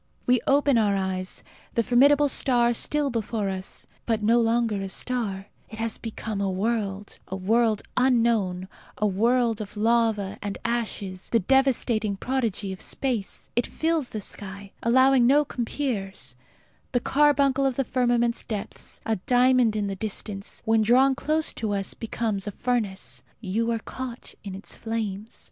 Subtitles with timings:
[0.25, 1.43] We open our eyes:
[1.75, 6.41] the formidable star is still before us; but, no longer a star, it has become
[6.41, 8.67] a world a world unknown,
[8.97, 13.51] a world of lava and ashes; the devastating prodigy of space.
[13.55, 16.35] It fills the sky, allowing no compeers.
[16.93, 21.73] The carbuncle of the firmament's depths, a diamond in the distance, when drawn close to
[21.73, 23.21] us becomes a furnace.
[23.39, 25.39] You are caught in its flames.